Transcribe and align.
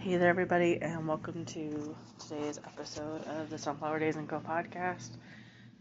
Hey 0.00 0.16
there, 0.16 0.28
everybody, 0.28 0.80
and 0.80 1.08
welcome 1.08 1.44
to 1.46 1.96
today's 2.20 2.58
episode 2.58 3.26
of 3.26 3.50
the 3.50 3.58
Sunflower 3.58 3.98
Daze 3.98 4.14
and 4.14 4.28
Go 4.28 4.38
podcast. 4.38 5.10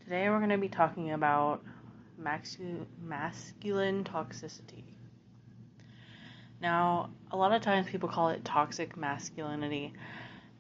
Today, 0.04 0.28
we're 0.28 0.40
going 0.40 0.50
to 0.50 0.58
be 0.58 0.70
talking 0.70 1.12
about 1.12 1.64
masculine 2.18 2.88
toxicity. 4.04 4.84
Now, 6.60 7.12
a 7.30 7.38
lot 7.38 7.54
of 7.54 7.62
times 7.62 7.86
people 7.90 8.10
call 8.10 8.30
it 8.30 8.44
toxic 8.44 8.98
masculinity, 8.98 9.94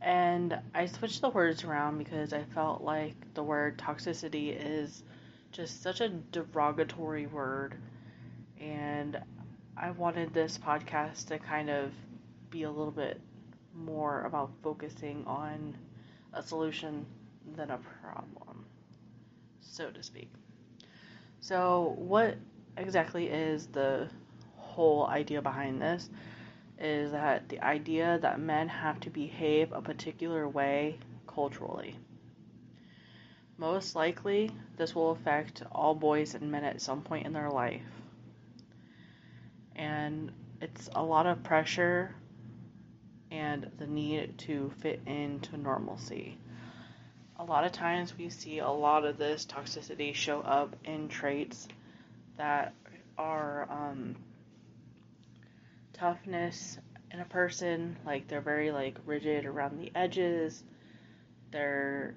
and 0.01 0.59
I 0.75 0.85
switched 0.85 1.21
the 1.21 1.29
words 1.29 1.63
around 1.63 1.97
because 1.97 2.33
I 2.33 2.43
felt 2.43 2.83
like 2.83 3.15
the 3.33 3.41
word 3.41 3.79
toxicity 3.79 4.55
is 4.55 5.03
just 5.51 5.81
such 5.81 5.99
a 5.99 6.09
derogatory 6.09 7.25
word, 7.25 7.73
and 8.61 9.19
I 9.75 9.89
wanted 9.89 10.31
this 10.31 10.59
podcast 10.59 11.29
to 11.29 11.39
kind 11.39 11.71
of 11.71 11.91
be 12.51 12.61
a 12.61 12.69
little 12.69 12.91
bit 12.91 13.19
more 13.77 14.23
about 14.23 14.51
focusing 14.63 15.23
on 15.25 15.77
a 16.33 16.41
solution 16.41 17.05
than 17.55 17.71
a 17.71 17.79
problem, 18.01 18.65
so 19.61 19.89
to 19.91 20.03
speak. 20.03 20.31
So, 21.39 21.95
what 21.97 22.35
exactly 22.75 23.27
is 23.27 23.67
the 23.67 24.09
whole 24.55 25.05
idea 25.07 25.41
behind 25.41 25.81
this? 25.81 26.09
Is 26.79 27.11
that 27.11 27.49
the 27.49 27.61
idea 27.61 28.19
that 28.21 28.39
men 28.39 28.67
have 28.67 28.99
to 29.01 29.09
behave 29.09 29.71
a 29.71 29.81
particular 29.81 30.47
way 30.47 30.99
culturally. 31.37 31.95
Most 33.59 33.95
likely, 33.95 34.49
this 34.75 34.95
will 34.95 35.11
affect 35.11 35.61
all 35.71 35.93
boys 35.93 36.33
and 36.33 36.51
men 36.51 36.63
at 36.63 36.81
some 36.81 37.03
point 37.03 37.27
in 37.27 37.33
their 37.33 37.51
life. 37.51 37.81
And 39.75 40.31
it's 40.61 40.89
a 40.95 41.03
lot 41.03 41.27
of 41.27 41.43
pressure 41.43 42.15
and 43.31 43.69
the 43.77 43.87
need 43.87 44.37
to 44.39 44.71
fit 44.79 45.01
into 45.05 45.57
normalcy. 45.57 46.37
A 47.39 47.43
lot 47.43 47.65
of 47.65 47.71
times 47.71 48.17
we 48.17 48.29
see 48.29 48.59
a 48.59 48.69
lot 48.69 49.05
of 49.05 49.17
this 49.17 49.45
toxicity 49.45 50.13
show 50.13 50.41
up 50.41 50.75
in 50.85 51.07
traits 51.07 51.67
that 52.37 52.73
are 53.17 53.67
um, 53.69 54.15
toughness 55.93 56.77
in 57.11 57.19
a 57.19 57.25
person, 57.25 57.97
like 58.05 58.27
they're 58.27 58.41
very 58.41 58.71
like 58.71 58.97
rigid 59.05 59.45
around 59.45 59.79
the 59.79 59.91
edges. 59.95 60.63
They're 61.51 62.15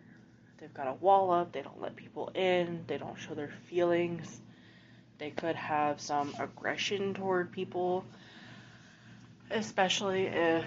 they've 0.58 0.72
got 0.74 0.88
a 0.88 0.94
wall 0.94 1.30
up, 1.30 1.52
they 1.52 1.62
don't 1.62 1.80
let 1.80 1.96
people 1.96 2.30
in, 2.34 2.84
they 2.86 2.98
don't 2.98 3.18
show 3.18 3.34
their 3.34 3.52
feelings. 3.68 4.40
They 5.18 5.30
could 5.30 5.56
have 5.56 6.00
some 6.00 6.34
aggression 6.38 7.14
toward 7.14 7.52
people, 7.52 8.04
especially 9.50 10.26
if 10.26 10.64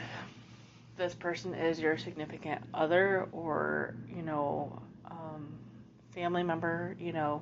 this 0.98 1.14
person 1.14 1.54
is 1.54 1.80
your 1.80 1.98
significant 1.98 2.62
other 2.74 3.28
or, 3.32 3.96
you 4.16 4.22
know, 4.22 4.82
um, 5.10 5.48
family 6.14 6.44
member, 6.44 6.96
you 7.00 7.14
know, 7.14 7.42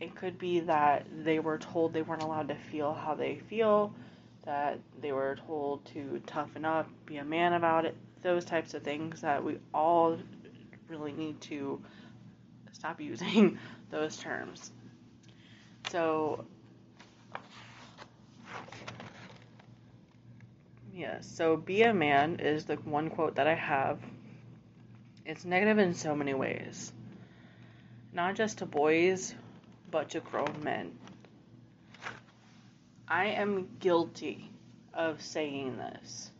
it 0.00 0.14
could 0.14 0.38
be 0.38 0.60
that 0.60 1.06
they 1.24 1.38
were 1.38 1.58
told 1.58 1.92
they 1.92 2.02
weren't 2.02 2.22
allowed 2.22 2.48
to 2.48 2.54
feel 2.54 2.92
how 2.92 3.14
they 3.14 3.38
feel, 3.48 3.94
that 4.44 4.78
they 5.00 5.12
were 5.12 5.36
told 5.46 5.84
to 5.86 6.20
toughen 6.26 6.64
up, 6.64 6.88
be 7.06 7.16
a 7.16 7.24
man 7.24 7.54
about 7.54 7.84
it, 7.84 7.96
those 8.22 8.44
types 8.44 8.74
of 8.74 8.82
things 8.82 9.20
that 9.20 9.42
we 9.42 9.58
all 9.72 10.18
really 10.88 11.12
need 11.12 11.40
to 11.40 11.80
stop 12.72 13.00
using 13.00 13.58
those 13.90 14.16
terms. 14.16 14.70
So, 15.90 16.44
yeah, 20.96 21.20
so 21.20 21.58
be 21.58 21.82
a 21.82 21.92
man 21.92 22.40
is 22.40 22.64
the 22.64 22.76
one 22.76 23.10
quote 23.10 23.34
that 23.34 23.46
I 23.46 23.54
have. 23.54 24.00
It's 25.26 25.44
negative 25.44 25.76
in 25.76 25.92
so 25.92 26.16
many 26.16 26.32
ways, 26.32 26.90
not 28.14 28.34
just 28.34 28.58
to 28.58 28.66
boys, 28.66 29.34
but 29.90 30.08
to 30.10 30.20
grown 30.20 30.62
men. 30.62 30.96
I 33.06 33.26
am 33.26 33.68
guilty 33.78 34.50
of 34.94 35.20
saying 35.20 35.76
this, 35.76 36.30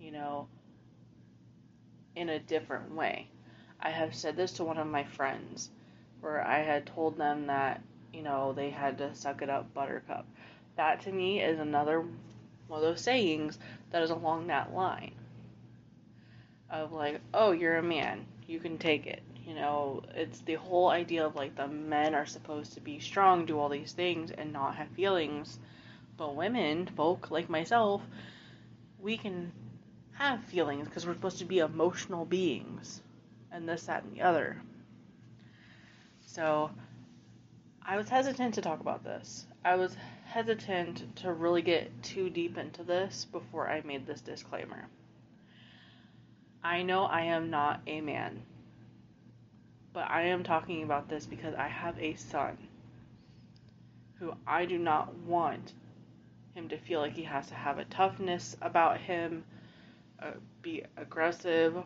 you 0.00 0.10
know, 0.10 0.48
in 2.16 2.30
a 2.30 2.38
different 2.38 2.94
way. 2.94 3.28
I 3.78 3.90
have 3.90 4.14
said 4.14 4.36
this 4.36 4.52
to 4.52 4.64
one 4.64 4.78
of 4.78 4.86
my 4.86 5.04
friends 5.04 5.68
where 6.22 6.42
I 6.42 6.62
had 6.62 6.86
told 6.86 7.18
them 7.18 7.48
that, 7.48 7.82
you 8.14 8.22
know, 8.22 8.54
they 8.54 8.70
had 8.70 8.96
to 8.98 9.14
suck 9.14 9.42
it 9.42 9.50
up, 9.50 9.74
buttercup. 9.74 10.24
That 10.76 11.02
to 11.02 11.12
me 11.12 11.42
is 11.42 11.58
another 11.58 12.04
one 12.68 12.78
of 12.78 12.82
those 12.82 13.00
sayings 13.00 13.58
that 13.90 14.02
is 14.02 14.10
along 14.10 14.46
that 14.48 14.74
line 14.74 15.14
of 16.70 16.92
like, 16.92 17.20
oh, 17.32 17.52
you're 17.52 17.76
a 17.76 17.82
man, 17.82 18.26
you 18.46 18.58
can 18.58 18.78
take 18.78 19.06
it. 19.06 19.22
You 19.46 19.54
know, 19.54 20.02
it's 20.14 20.40
the 20.40 20.54
whole 20.54 20.88
idea 20.88 21.26
of 21.26 21.36
like 21.36 21.54
the 21.54 21.68
men 21.68 22.14
are 22.14 22.26
supposed 22.26 22.74
to 22.74 22.80
be 22.80 22.98
strong, 22.98 23.44
do 23.44 23.58
all 23.58 23.68
these 23.68 23.92
things, 23.92 24.30
and 24.30 24.52
not 24.52 24.76
have 24.76 24.88
feelings. 24.88 25.58
But 26.16 26.34
women, 26.34 26.86
folk 26.86 27.30
like 27.30 27.50
myself, 27.50 28.02
we 28.98 29.16
can 29.16 29.52
have 30.12 30.42
feelings 30.44 30.88
because 30.88 31.06
we're 31.06 31.14
supposed 31.14 31.38
to 31.38 31.44
be 31.44 31.58
emotional 31.58 32.24
beings, 32.24 33.02
and 33.52 33.68
this, 33.68 33.84
that, 33.84 34.04
and 34.04 34.16
the 34.16 34.22
other. 34.22 34.62
So, 36.26 36.70
I 37.82 37.96
was 37.96 38.08
hesitant 38.08 38.54
to 38.54 38.62
talk 38.62 38.80
about 38.80 39.04
this. 39.04 39.46
I 39.64 39.76
was 39.76 39.96
hesitant 40.34 41.14
to 41.14 41.32
really 41.32 41.62
get 41.62 42.02
too 42.02 42.28
deep 42.28 42.58
into 42.58 42.82
this 42.82 43.24
before 43.30 43.70
I 43.70 43.82
made 43.82 44.04
this 44.04 44.20
disclaimer. 44.20 44.88
I 46.60 46.82
know 46.82 47.04
I 47.04 47.20
am 47.20 47.50
not 47.50 47.82
a 47.86 48.00
man, 48.00 48.42
but 49.92 50.10
I 50.10 50.22
am 50.22 50.42
talking 50.42 50.82
about 50.82 51.08
this 51.08 51.24
because 51.24 51.54
I 51.54 51.68
have 51.68 51.96
a 52.00 52.16
son 52.16 52.58
who 54.18 54.34
I 54.44 54.64
do 54.64 54.76
not 54.76 55.14
want 55.18 55.72
him 56.56 56.68
to 56.70 56.78
feel 56.78 56.98
like 56.98 57.12
he 57.12 57.22
has 57.22 57.46
to 57.50 57.54
have 57.54 57.78
a 57.78 57.84
toughness 57.84 58.56
about 58.60 58.98
him, 58.98 59.44
uh, 60.20 60.32
be 60.62 60.82
aggressive, 60.96 61.76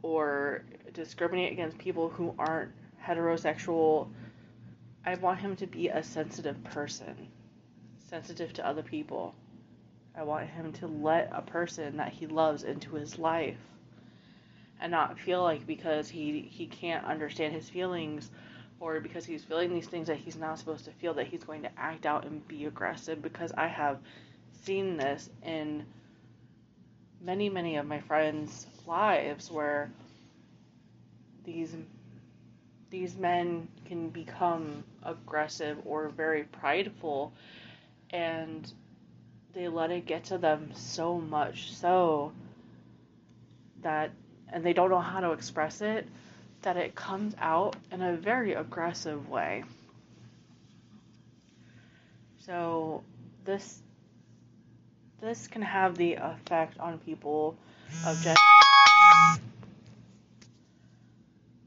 or 0.00 0.64
discriminate 0.94 1.52
against 1.52 1.76
people 1.76 2.08
who 2.08 2.34
aren't 2.38 2.72
heterosexual. 3.04 4.08
I 5.04 5.16
want 5.16 5.40
him 5.40 5.56
to 5.56 5.66
be 5.66 5.88
a 5.88 6.02
sensitive 6.02 6.64
person, 6.64 7.28
sensitive 8.08 8.52
to 8.54 8.66
other 8.66 8.82
people. 8.82 9.34
I 10.14 10.22
want 10.22 10.48
him 10.48 10.72
to 10.74 10.86
let 10.86 11.30
a 11.32 11.42
person 11.42 11.98
that 11.98 12.12
he 12.12 12.26
loves 12.26 12.62
into 12.62 12.94
his 12.94 13.18
life 13.18 13.58
and 14.80 14.90
not 14.90 15.18
feel 15.18 15.42
like 15.42 15.66
because 15.66 16.08
he 16.08 16.48
he 16.50 16.66
can't 16.66 17.04
understand 17.04 17.54
his 17.54 17.68
feelings 17.68 18.30
or 18.80 19.00
because 19.00 19.24
he's 19.24 19.44
feeling 19.44 19.72
these 19.72 19.88
things 19.88 20.06
that 20.06 20.18
he's 20.18 20.36
not 20.36 20.58
supposed 20.58 20.84
to 20.84 20.90
feel 20.92 21.14
that 21.14 21.26
he's 21.26 21.44
going 21.44 21.62
to 21.62 21.70
act 21.78 22.06
out 22.06 22.24
and 22.24 22.46
be 22.46 22.66
aggressive 22.66 23.22
because 23.22 23.52
I 23.52 23.66
have 23.66 23.98
seen 24.64 24.96
this 24.96 25.28
in 25.42 25.84
many 27.20 27.48
many 27.48 27.76
of 27.76 27.86
my 27.86 28.00
friends' 28.00 28.66
lives 28.86 29.50
where 29.50 29.90
these 31.44 31.74
these 32.90 33.16
men 33.16 33.68
can 33.86 34.10
become 34.10 34.84
aggressive 35.02 35.78
or 35.84 36.08
very 36.08 36.44
prideful 36.44 37.32
and 38.10 38.72
they 39.54 39.68
let 39.68 39.90
it 39.90 40.06
get 40.06 40.24
to 40.24 40.38
them 40.38 40.70
so 40.74 41.18
much 41.18 41.72
so 41.72 42.32
that 43.82 44.10
and 44.52 44.64
they 44.64 44.72
don't 44.72 44.90
know 44.90 45.00
how 45.00 45.20
to 45.20 45.32
express 45.32 45.80
it 45.80 46.06
that 46.62 46.76
it 46.76 46.94
comes 46.94 47.34
out 47.38 47.76
in 47.92 48.02
a 48.02 48.16
very 48.16 48.54
aggressive 48.54 49.28
way. 49.28 49.64
So 52.38 53.02
this 53.44 53.80
this 55.20 55.48
can 55.48 55.62
have 55.62 55.96
the 55.96 56.14
effect 56.14 56.78
on 56.78 56.98
people 56.98 57.56
of 58.06 58.20
gender 58.22 58.40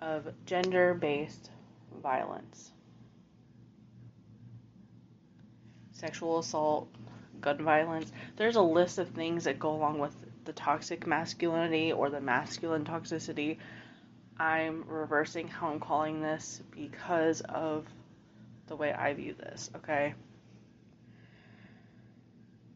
of 0.01 0.33
gender-based 0.45 1.49
violence 2.01 2.71
sexual 5.99 6.39
assault 6.39 6.87
gun 7.41 7.63
violence. 7.63 8.11
There's 8.37 8.55
a 8.55 8.61
list 8.61 8.99
of 8.99 9.09
things 9.09 9.43
that 9.43 9.59
go 9.59 9.71
along 9.71 9.99
with 9.99 10.15
the 10.45 10.53
toxic 10.53 11.05
masculinity 11.05 11.91
or 11.91 12.09
the 12.09 12.21
masculine 12.21 12.85
toxicity. 12.85 13.57
I'm 14.39 14.85
reversing 14.87 15.49
how 15.49 15.67
i'm 15.67 15.81
calling 15.81 16.21
this 16.21 16.61
because 16.71 17.41
of 17.41 17.85
the 18.67 18.75
way 18.75 18.93
i 18.93 19.13
view 19.13 19.33
this 19.33 19.69
okay? 19.75 20.13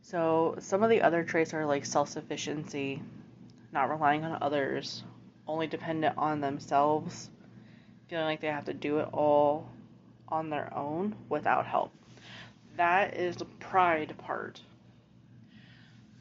So 0.02 0.56
some 0.60 0.84
of 0.84 0.90
the 0.90 1.02
other 1.02 1.24
traits 1.24 1.54
are 1.54 1.66
like 1.66 1.86
self-sufficiency 1.86 3.02
not 3.72 3.90
relying 3.90 4.26
on 4.26 4.38
others 4.42 5.04
only 5.48 5.68
dependent 5.68 6.18
on 6.18 6.42
themselves 6.42 7.30
feeling 8.10 8.26
like 8.26 8.42
they 8.42 8.48
have 8.48 8.66
to 8.66 8.74
do 8.74 9.00
it 9.00 9.08
all 9.14 9.70
on 10.28 10.50
their 10.50 10.74
own 10.76 11.16
without 11.30 11.66
help 11.66 11.92
that 12.78 13.16
is 13.18 13.36
the 13.36 13.46
pride 13.46 14.16
part. 14.18 14.62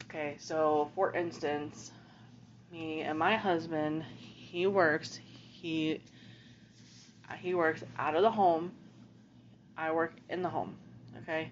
Okay, 0.05 0.35
so 0.39 0.91
for 0.95 1.13
instance, 1.13 1.91
me 2.71 3.01
and 3.01 3.17
my 3.17 3.35
husband, 3.35 4.03
he 4.17 4.67
works, 4.67 5.19
he 5.23 6.01
he 7.39 7.55
works 7.55 7.83
out 7.97 8.15
of 8.15 8.21
the 8.21 8.31
home. 8.31 8.71
I 9.75 9.91
work 9.91 10.13
in 10.29 10.43
the 10.43 10.49
home, 10.49 10.75
okay? 11.23 11.49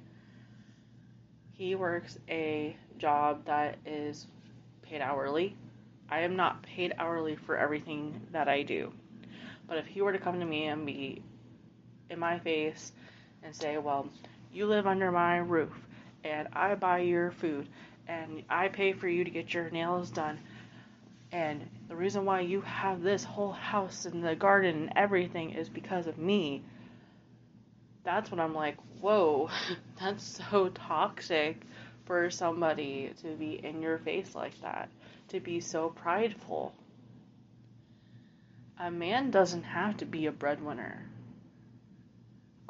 He 1.53 1.73
works 1.75 2.19
a 2.29 2.75
job 2.99 3.45
that 3.45 3.77
is 3.85 4.27
paid 4.83 5.01
hourly. 5.01 5.55
I 6.09 6.19
am 6.19 6.35
not 6.35 6.61
paid 6.61 6.93
hourly 6.99 7.35
for 7.35 7.57
everything 7.57 8.21
that 8.31 8.47
I 8.47 8.61
do. 8.61 8.93
But 9.67 9.77
if 9.77 9.87
he 9.87 10.01
were 10.01 10.11
to 10.11 10.19
come 10.19 10.39
to 10.39 10.45
me 10.45 10.65
and 10.65 10.85
be 10.85 11.23
in 12.09 12.19
my 12.19 12.37
face 12.39 12.91
and 13.41 13.55
say, 13.55 13.77
Well, 13.77 14.09
you 14.53 14.65
live 14.65 14.87
under 14.87 15.11
my 15.11 15.37
roof 15.37 15.71
and 16.23 16.47
I 16.53 16.75
buy 16.75 16.99
your 16.99 17.31
food 17.31 17.67
and 18.07 18.43
I 18.49 18.67
pay 18.67 18.93
for 18.93 19.07
you 19.07 19.23
to 19.23 19.29
get 19.29 19.53
your 19.53 19.69
nails 19.69 20.11
done. 20.11 20.39
And 21.31 21.69
the 21.87 21.95
reason 21.95 22.25
why 22.25 22.41
you 22.41 22.61
have 22.61 23.01
this 23.01 23.23
whole 23.23 23.53
house 23.53 24.05
and 24.05 24.23
the 24.23 24.35
garden 24.35 24.75
and 24.75 24.93
everything 24.95 25.51
is 25.51 25.69
because 25.69 26.07
of 26.07 26.17
me. 26.17 26.63
That's 28.03 28.31
when 28.31 28.39
I'm 28.39 28.53
like, 28.53 28.75
whoa, 28.99 29.49
that's 29.99 30.41
so 30.51 30.69
toxic 30.69 31.61
for 32.05 32.29
somebody 32.29 33.13
to 33.21 33.35
be 33.35 33.63
in 33.63 33.81
your 33.81 33.97
face 33.99 34.35
like 34.35 34.59
that, 34.61 34.89
to 35.29 35.39
be 35.39 35.61
so 35.61 35.89
prideful. 35.89 36.73
A 38.79 38.91
man 38.91 39.31
doesn't 39.31 39.63
have 39.63 39.97
to 39.97 40.05
be 40.05 40.25
a 40.25 40.31
breadwinner. 40.31 41.05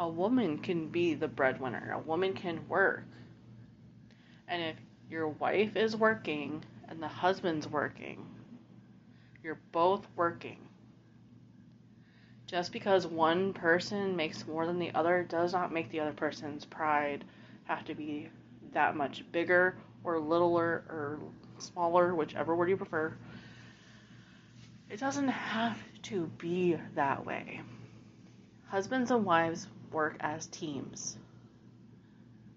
A 0.02 0.10
woman 0.10 0.58
can 0.58 0.88
be 0.88 1.14
the 1.14 1.28
breadwinner. 1.28 1.92
A 1.94 2.00
woman 2.00 2.34
can 2.34 2.68
work. 2.68 3.04
And 4.48 4.60
if 4.60 4.76
your 5.12 5.28
wife 5.28 5.76
is 5.76 5.96
working 5.96 6.64
and 6.88 7.00
the 7.00 7.08
husband's 7.08 7.68
working, 7.68 8.26
you're 9.44 9.62
both 9.72 10.08
working. 10.16 10.58
Just 12.48 12.72
because 12.72 13.06
one 13.06 13.54
person 13.54 14.16
makes 14.16 14.48
more 14.48 14.66
than 14.66 14.80
the 14.80 14.92
other 14.96 15.22
does 15.22 15.54
not 15.54 15.72
make 15.72 15.92
the 15.92 16.00
other 16.00 16.14
person's 16.14 16.66
pride 16.66 17.24
have 17.66 17.86
to 17.86 17.94
be 17.94 18.28
that 18.74 18.96
much 18.96 19.24
bigger 19.32 19.78
or 20.04 20.20
littler 20.20 20.84
or 20.90 21.20
smaller, 21.60 22.16
whichever 22.16 22.56
word 22.56 22.72
you 22.72 22.78
prefer. 22.78 23.14
It 24.90 25.00
doesn't 25.00 25.28
have 25.28 25.78
to 26.02 26.26
be 26.40 26.76
that 26.96 27.24
way. 27.24 27.62
Husbands 28.66 29.12
and 29.12 29.24
wives 29.24 29.68
work 29.92 30.16
as 30.20 30.48
teams. 30.48 31.18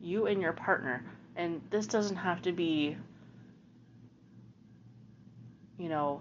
You 0.00 0.26
and 0.26 0.40
your 0.40 0.52
partner. 0.52 1.04
And 1.36 1.60
this 1.70 1.86
doesn't 1.86 2.16
have 2.16 2.42
to 2.42 2.52
be, 2.52 2.96
you 5.78 5.88
know, 5.88 6.20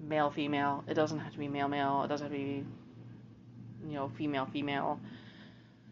male 0.00 0.30
female. 0.30 0.84
It 0.86 0.94
doesn't 0.94 1.18
have 1.18 1.32
to 1.32 1.38
be 1.38 1.48
male 1.48 1.68
male. 1.68 2.02
It 2.04 2.08
doesn't 2.08 2.30
have 2.30 2.32
to 2.32 2.38
be, 2.38 2.64
you 3.86 3.94
know, 3.94 4.08
female 4.16 4.46
female. 4.46 5.00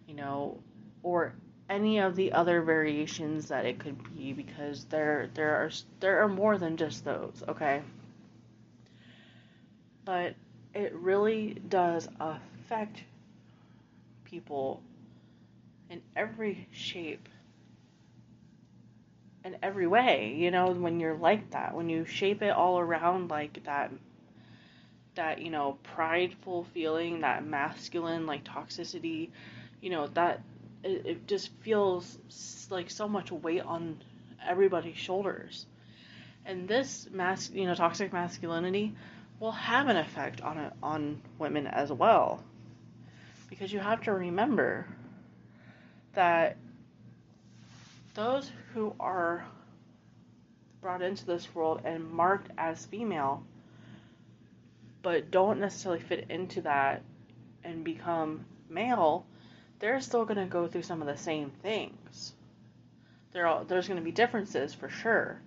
You 0.07 0.15
know, 0.15 0.59
or 1.03 1.35
any 1.69 1.99
of 1.99 2.17
the 2.17 2.33
other 2.33 2.63
variations 2.63 3.49
that 3.49 3.67
it 3.67 3.79
could 3.79 3.97
be 4.17 4.33
because 4.33 4.85
there 4.87 5.29
there 5.35 5.57
are 5.57 5.71
there 6.01 6.23
are 6.23 6.29
more 6.29 6.59
than 6.59 6.77
just 6.77 7.05
those, 7.05 7.43
okay? 7.49 7.83
But 10.05 10.35
it 10.75 10.95
really 10.95 11.61
does 11.69 12.09
affect 12.21 13.03
people 14.31 14.83
in 15.91 16.03
every 16.17 16.69
shape 16.73 17.29
in 19.45 19.57
every 19.63 19.87
way, 19.87 20.35
you 20.37 20.51
know, 20.51 20.71
when 20.73 21.01
you're 21.01 21.17
like 21.17 21.51
that, 21.51 21.75
when 21.75 21.89
you 21.89 22.05
shape 22.05 22.43
it 22.43 22.51
all 22.51 22.79
around 22.79 23.31
like 23.31 23.65
that 23.65 23.91
that, 25.15 25.41
you 25.43 25.51
know, 25.51 25.79
prideful 25.83 26.65
feeling, 26.75 27.21
that 27.21 27.45
masculine 27.45 28.27
like 28.27 28.45
toxicity, 28.45 29.31
you 29.81 29.91
know, 29.91 30.07
that 30.09 30.41
it, 30.85 31.07
it 31.07 31.27
just 31.27 31.51
feels 31.61 32.19
like 32.71 32.91
so 32.91 33.09
much 33.09 33.33
weight 33.33 33.63
on 33.63 33.97
everybody's 34.47 34.97
shoulders. 34.97 35.67
And 36.45 36.69
this 36.69 37.09
mas- 37.13 37.51
you 37.53 37.67
know, 37.67 37.75
toxic 37.75 38.13
masculinity 38.13 38.95
will 39.41 39.53
have 39.53 39.89
an 39.89 39.97
effect 39.97 40.41
on 40.43 40.73
on 40.83 41.21
women 41.39 41.67
as 41.67 41.93
well. 41.93 42.43
Because 43.49 43.73
you 43.73 43.81
have 43.81 44.03
to 44.03 44.13
remember 44.13 44.87
that 46.15 46.57
those 48.15 48.51
who 48.75 48.95
are 48.99 49.45
brought 50.81 51.03
into 51.03 51.25
this 51.27 51.55
world 51.55 51.81
and 51.85 52.11
marked 52.11 52.51
as 52.57 52.85
female 52.87 53.43
but 55.03 55.31
don't 55.31 55.61
necessarily 55.61 56.01
fit 56.01 56.27
into 56.29 56.61
that 56.63 57.03
and 57.65 57.85
become 57.85 58.45
male, 58.69 59.25
they're 59.79 60.01
still 60.01 60.25
going 60.25 60.39
to 60.39 60.47
go 60.47 60.67
through 60.67 60.83
some 60.83 61.01
of 61.01 61.07
the 61.07 61.17
same 61.17 61.51
things. 61.63 62.33
There 63.33 63.47
are, 63.47 63.65
there's 63.65 63.87
going 63.87 64.01
to 64.01 64.05
be 64.05 64.11
differences 64.11 64.75
for 64.75 64.89
sure. 64.89 65.41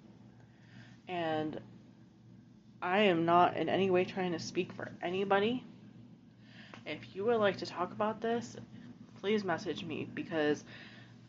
And 1.08 1.60
I 2.82 3.02
am 3.02 3.26
not 3.26 3.58
in 3.58 3.70
any 3.70 3.90
way 3.90 4.06
trying 4.06 4.32
to 4.32 4.40
speak 4.40 4.72
for 4.74 4.92
anybody. 5.02 5.64
If 6.86 7.16
you 7.16 7.26
would 7.26 7.38
like 7.38 7.58
to 7.58 7.66
talk 7.66 7.92
about 7.92 8.22
this, 8.22 8.56
please 9.20 9.44
message 9.44 9.84
me 9.84 10.08
because 10.14 10.64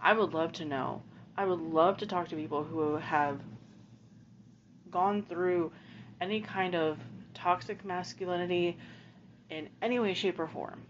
I 0.00 0.12
would 0.12 0.32
love 0.32 0.52
to 0.54 0.64
know. 0.64 1.02
I 1.36 1.44
would 1.44 1.60
love 1.60 1.98
to 1.98 2.06
talk 2.06 2.28
to 2.28 2.36
people 2.36 2.64
who 2.64 2.96
have 2.96 3.40
gone 4.90 5.22
through 5.22 5.72
any 6.20 6.40
kind 6.40 6.74
of 6.74 6.98
toxic 7.34 7.84
masculinity 7.84 8.76
in 9.50 9.68
any 9.80 9.98
way, 9.98 10.14
shape, 10.14 10.38
or 10.38 10.46
form, 10.46 10.82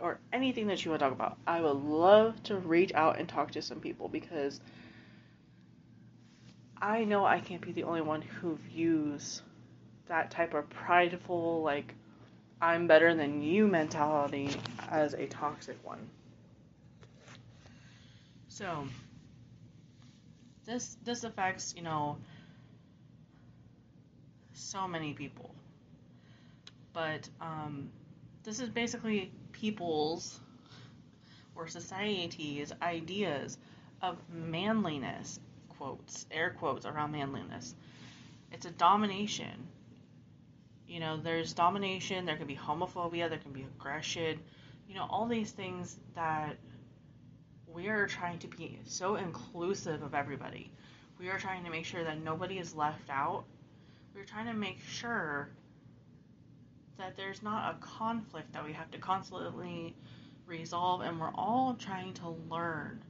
or 0.00 0.18
anything 0.32 0.66
that 0.68 0.84
you 0.84 0.90
want 0.90 1.00
to 1.00 1.06
talk 1.06 1.14
about. 1.14 1.38
I 1.46 1.60
would 1.60 1.76
love 1.76 2.42
to 2.44 2.56
reach 2.56 2.92
out 2.94 3.18
and 3.18 3.28
talk 3.28 3.50
to 3.52 3.62
some 3.62 3.80
people 3.80 4.08
because 4.08 4.60
I 6.80 7.04
know 7.04 7.24
I 7.24 7.40
can't 7.40 7.62
be 7.62 7.72
the 7.72 7.84
only 7.84 8.02
one 8.02 8.22
who 8.22 8.56
views 8.56 9.42
that 10.06 10.30
type 10.30 10.54
of 10.54 10.68
prideful, 10.70 11.62
like, 11.62 11.94
I'm 12.60 12.86
better 12.86 13.14
than 13.14 13.42
you 13.42 13.66
mentality 13.66 14.50
as 14.88 15.14
a 15.14 15.26
toxic 15.26 15.76
one. 15.84 16.08
So, 18.48 18.86
this 20.64 20.96
this 21.04 21.24
affects, 21.24 21.74
you 21.76 21.82
know, 21.82 22.18
so 24.52 24.86
many 24.86 25.12
people. 25.12 25.54
But 26.92 27.28
um, 27.40 27.90
this 28.44 28.60
is 28.60 28.68
basically 28.68 29.32
people's 29.52 30.40
or 31.56 31.66
society's 31.66 32.72
ideas 32.82 33.58
of 34.02 34.18
manliness, 34.32 35.40
quotes, 35.68 36.26
air 36.30 36.54
quotes 36.58 36.86
around 36.86 37.12
manliness. 37.12 37.74
It's 38.52 38.66
a 38.66 38.70
domination. 38.70 39.68
You 40.86 41.00
know, 41.00 41.16
there's 41.16 41.52
domination, 41.52 42.26
there 42.26 42.36
can 42.36 42.46
be 42.46 42.56
homophobia, 42.56 43.28
there 43.28 43.38
can 43.38 43.52
be 43.52 43.62
aggression, 43.62 44.38
you 44.88 44.94
know, 44.94 45.06
all 45.08 45.26
these 45.26 45.50
things 45.50 45.98
that 46.14 46.56
we 47.66 47.88
are 47.88 48.06
trying 48.06 48.38
to 48.40 48.48
be 48.48 48.78
so 48.84 49.16
inclusive 49.16 50.02
of 50.02 50.14
everybody. 50.14 50.70
We 51.18 51.28
are 51.28 51.38
trying 51.38 51.64
to 51.64 51.70
make 51.70 51.84
sure 51.84 52.04
that 52.04 52.22
nobody 52.22 52.58
is 52.58 52.74
left 52.74 53.08
out. 53.10 53.44
We're 54.14 54.24
trying 54.24 54.46
to 54.46 54.54
make 54.54 54.80
sure 54.80 55.48
that 56.98 57.16
there's 57.16 57.42
not 57.42 57.74
a 57.74 57.78
conflict 57.84 58.52
that 58.52 58.64
we 58.64 58.72
have 58.72 58.90
to 58.92 58.98
constantly 58.98 59.96
resolve, 60.46 61.00
and 61.00 61.18
we're 61.18 61.34
all 61.34 61.74
trying 61.74 62.14
to 62.14 62.28
learn. 62.48 63.02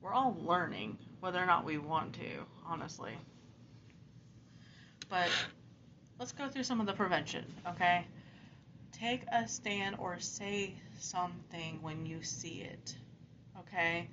We're 0.00 0.12
all 0.12 0.36
learning, 0.40 0.98
whether 1.20 1.42
or 1.42 1.46
not 1.46 1.64
we 1.64 1.78
want 1.78 2.12
to, 2.14 2.44
honestly. 2.66 3.16
But 5.08 5.28
let's 6.18 6.32
go 6.32 6.48
through 6.48 6.64
some 6.64 6.80
of 6.80 6.86
the 6.86 6.92
prevention, 6.92 7.44
okay? 7.66 8.06
Take 8.92 9.22
a 9.32 9.48
stand 9.48 9.96
or 9.98 10.18
say 10.20 10.74
something 10.98 11.80
when 11.82 12.06
you 12.06 12.22
see 12.22 12.62
it, 12.62 12.96
okay? 13.60 14.08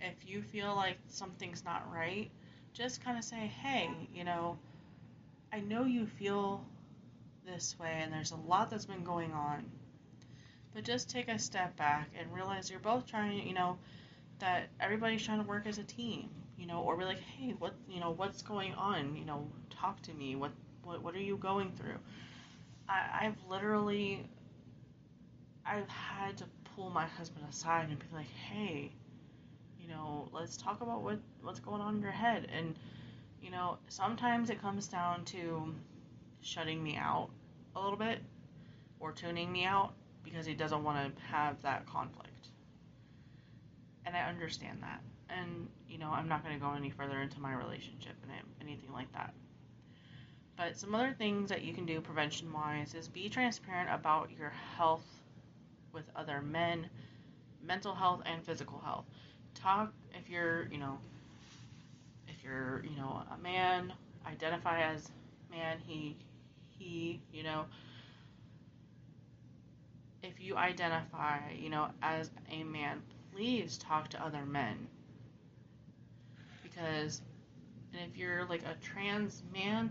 If 0.00 0.28
you 0.28 0.42
feel 0.42 0.74
like 0.74 0.98
something's 1.08 1.64
not 1.64 1.92
right, 1.92 2.30
just 2.72 3.04
kind 3.04 3.18
of 3.18 3.24
say, 3.24 3.52
hey, 3.62 3.90
you 4.14 4.24
know, 4.24 4.58
I 5.52 5.60
know 5.60 5.84
you 5.84 6.06
feel 6.06 6.64
this 7.44 7.76
way 7.78 8.00
and 8.02 8.12
there's 8.12 8.30
a 8.30 8.36
lot 8.36 8.70
that's 8.70 8.86
been 8.86 9.04
going 9.04 9.32
on. 9.32 9.64
But 10.72 10.84
just 10.84 11.10
take 11.10 11.28
a 11.28 11.38
step 11.38 11.76
back 11.76 12.10
and 12.18 12.32
realize 12.32 12.70
you're 12.70 12.78
both 12.78 13.06
trying, 13.06 13.46
you 13.46 13.54
know, 13.54 13.76
that 14.38 14.68
everybody's 14.80 15.22
trying 15.24 15.42
to 15.42 15.48
work 15.48 15.66
as 15.66 15.78
a 15.78 15.82
team, 15.82 16.28
you 16.56 16.66
know, 16.66 16.80
or 16.80 16.96
be 16.96 17.04
like, 17.04 17.20
hey, 17.20 17.54
what, 17.58 17.74
you 17.88 18.00
know, 18.00 18.12
what's 18.12 18.42
going 18.42 18.74
on? 18.74 19.16
You 19.16 19.24
know, 19.24 19.48
talk 19.70 20.00
to 20.02 20.14
me. 20.14 20.36
What, 20.36 20.52
what, 20.90 21.02
what 21.02 21.14
are 21.14 21.20
you 21.20 21.36
going 21.36 21.70
through? 21.72 21.98
I, 22.88 23.26
I've 23.26 23.36
literally, 23.48 24.26
I've 25.64 25.88
had 25.88 26.36
to 26.38 26.44
pull 26.74 26.90
my 26.90 27.06
husband 27.06 27.46
aside 27.48 27.88
and 27.88 27.98
be 27.98 28.06
like, 28.12 28.30
hey, 28.50 28.90
you 29.80 29.88
know, 29.88 30.28
let's 30.32 30.56
talk 30.56 30.80
about 30.80 31.02
what 31.02 31.18
what's 31.42 31.60
going 31.60 31.80
on 31.80 31.96
in 31.96 32.02
your 32.02 32.10
head. 32.10 32.48
And 32.52 32.74
you 33.40 33.50
know, 33.50 33.78
sometimes 33.88 34.50
it 34.50 34.60
comes 34.60 34.88
down 34.88 35.24
to 35.26 35.72
shutting 36.42 36.82
me 36.82 36.96
out 36.96 37.30
a 37.76 37.80
little 37.80 37.96
bit 37.96 38.18
or 38.98 39.12
tuning 39.12 39.50
me 39.50 39.64
out 39.64 39.92
because 40.24 40.44
he 40.44 40.54
doesn't 40.54 40.82
want 40.82 41.16
to 41.16 41.22
have 41.22 41.62
that 41.62 41.86
conflict. 41.86 42.48
And 44.04 44.16
I 44.16 44.28
understand 44.28 44.82
that. 44.82 45.00
And, 45.28 45.68
you 45.88 45.98
know, 45.98 46.10
I'm 46.10 46.28
not 46.28 46.42
going 46.44 46.54
to 46.54 46.60
go 46.60 46.72
any 46.72 46.90
further 46.90 47.20
into 47.22 47.40
my 47.40 47.54
relationship 47.54 48.14
and 48.22 48.32
anything 48.60 48.92
like 48.92 49.10
that. 49.12 49.32
But 50.60 50.76
some 50.76 50.94
other 50.94 51.14
things 51.16 51.48
that 51.48 51.62
you 51.62 51.72
can 51.72 51.86
do 51.86 52.02
prevention 52.02 52.52
wise 52.52 52.94
is 52.94 53.08
be 53.08 53.30
transparent 53.30 53.88
about 53.90 54.28
your 54.38 54.52
health 54.76 55.06
with 55.90 56.04
other 56.14 56.42
men, 56.42 56.90
mental 57.62 57.94
health 57.94 58.20
and 58.26 58.44
physical 58.44 58.78
health. 58.84 59.06
Talk 59.54 59.90
if 60.12 60.28
you're, 60.28 60.68
you 60.70 60.76
know, 60.76 60.98
if 62.28 62.44
you're, 62.44 62.84
you 62.84 62.94
know, 62.94 63.22
a 63.34 63.38
man, 63.38 63.94
identify 64.26 64.82
as 64.82 65.10
man, 65.50 65.78
he, 65.86 66.14
he, 66.78 67.22
you 67.32 67.42
know, 67.42 67.64
if 70.22 70.38
you 70.42 70.56
identify, 70.56 71.38
you 71.58 71.70
know, 71.70 71.88
as 72.02 72.30
a 72.50 72.64
man, 72.64 73.00
please 73.32 73.78
talk 73.78 74.08
to 74.08 74.22
other 74.22 74.44
men. 74.44 74.76
Because 76.62 77.22
and 77.94 78.02
if 78.10 78.18
you're 78.18 78.44
like 78.44 78.62
a 78.64 78.74
trans 78.82 79.42
man, 79.54 79.90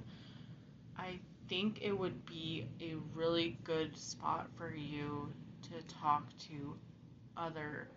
I 1.00 1.20
think 1.48 1.80
it 1.82 1.98
would 1.98 2.26
be 2.26 2.68
a 2.82 2.96
really 3.16 3.58
good 3.64 3.98
spot 3.98 4.50
for 4.58 4.74
you 4.76 5.32
to 5.64 5.96
talk 5.96 6.26
to 6.50 6.76
other 7.38 7.88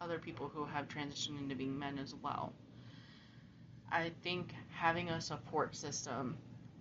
other 0.00 0.18
people 0.18 0.48
who 0.54 0.64
have 0.66 0.88
transitioned 0.88 1.40
into 1.40 1.54
being 1.54 1.78
men 1.78 1.98
as 1.98 2.14
well. 2.14 2.52
I 3.90 4.12
think 4.22 4.54
having 4.70 5.08
a 5.08 5.20
support 5.20 5.74
system 5.74 6.36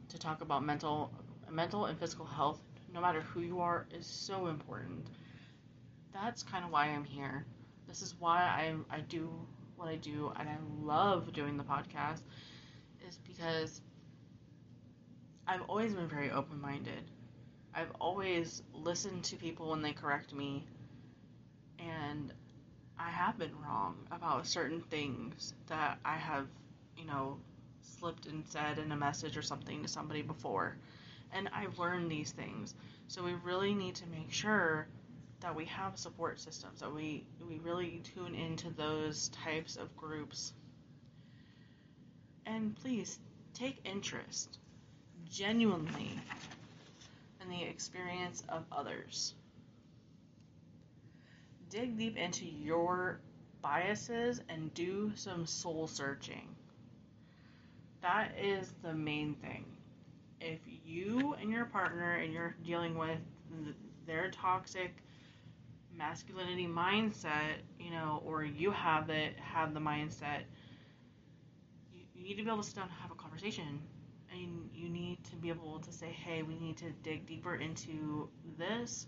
to 0.09 0.19
talk 0.19 0.41
about 0.41 0.63
mental 0.63 1.11
mental 1.49 1.85
and 1.85 1.97
physical 1.97 2.25
health 2.25 2.59
no 2.93 3.01
matter 3.01 3.21
who 3.21 3.41
you 3.41 3.59
are, 3.59 3.85
is 3.91 4.05
so 4.07 4.47
important. 4.47 5.05
That's 6.13 6.43
kind 6.43 6.63
of 6.63 6.71
why 6.71 6.87
I'm 6.87 7.03
here. 7.03 7.45
This 7.87 8.01
is 8.01 8.15
why 8.19 8.39
I, 8.39 8.73
I 8.89 9.01
do 9.01 9.29
what 9.75 9.89
I 9.89 9.97
do, 9.97 10.31
and 10.39 10.47
I 10.47 10.55
love 10.81 11.33
doing 11.33 11.57
the 11.57 11.63
podcast, 11.63 12.21
is 13.07 13.17
because 13.17 13.81
I've 15.47 15.61
always 15.69 15.93
been 15.93 16.07
very 16.07 16.31
open 16.31 16.59
minded. 16.61 17.03
I've 17.73 17.91
always 17.99 18.63
listened 18.73 19.23
to 19.25 19.35
people 19.35 19.69
when 19.69 19.81
they 19.81 19.93
correct 19.93 20.33
me, 20.33 20.65
and 21.79 22.31
I 22.97 23.09
have 23.09 23.37
been 23.37 23.51
wrong 23.63 23.95
about 24.11 24.47
certain 24.47 24.81
things 24.81 25.53
that 25.67 25.99
I 26.05 26.15
have, 26.15 26.47
you 26.97 27.05
know, 27.05 27.37
slipped 27.81 28.25
and 28.27 28.47
said 28.47 28.79
in 28.79 28.91
a 28.91 28.95
message 28.95 29.37
or 29.37 29.41
something 29.41 29.81
to 29.83 29.87
somebody 29.87 30.21
before 30.21 30.75
and 31.35 31.49
I've 31.53 31.77
learned 31.77 32.09
these 32.09 32.31
things. 32.31 32.73
So 33.07 33.23
we 33.23 33.33
really 33.33 33.73
need 33.73 33.95
to 33.95 34.07
make 34.07 34.31
sure 34.31 34.87
that 35.41 35.55
we 35.55 35.65
have 35.65 35.97
support 35.97 36.39
systems, 36.39 36.79
that 36.79 36.93
we, 36.93 37.25
we 37.47 37.59
really 37.59 38.01
tune 38.15 38.33
into 38.33 38.69
those 38.71 39.29
types 39.29 39.75
of 39.75 39.95
groups. 39.97 40.53
And 42.45 42.75
please 42.75 43.19
take 43.53 43.79
interest 43.83 44.57
genuinely 45.35 46.11
in 47.41 47.49
the 47.49 47.63
experience 47.63 48.43
of 48.47 48.63
others. 48.71 49.33
Dig 51.69 51.97
deep 51.97 52.17
into 52.17 52.45
your 52.45 53.19
biases 53.61 54.41
and 54.49 54.73
do 54.73 55.11
some 55.15 55.45
soul 55.45 55.87
searching. 55.87 56.47
That 58.01 58.31
is 58.39 58.73
the 58.81 58.93
main 58.93 59.35
thing 59.35 59.65
if 60.45 60.59
you 60.85 61.35
and 61.41 61.49
your 61.49 61.65
partner 61.65 62.15
and 62.15 62.31
you're 62.31 62.55
dealing 62.63 62.97
with 62.97 63.17
their 64.05 64.29
toxic 64.29 64.93
masculinity 65.97 66.67
mindset, 66.67 67.61
you 67.79 67.89
know, 67.89 68.21
or 68.25 68.43
you 68.43 68.71
have 68.71 69.09
it, 69.09 69.33
have 69.39 69.73
the 69.73 69.79
mindset, 69.79 70.43
you, 71.93 72.01
you 72.13 72.23
need 72.23 72.35
to 72.35 72.43
be 72.43 72.49
able 72.49 72.61
to 72.61 72.67
sit 72.67 72.75
down 72.75 72.85
and 72.85 72.93
have 73.01 73.11
a 73.11 73.15
conversation. 73.15 73.79
Need 74.95 75.23
to 75.25 75.35
be 75.35 75.49
able 75.49 75.79
to 75.79 75.91
say, 75.91 76.07
hey, 76.07 76.41
we 76.41 76.55
need 76.55 76.77
to 76.77 76.89
dig 77.03 77.25
deeper 77.27 77.55
into 77.55 78.29
this. 78.57 79.07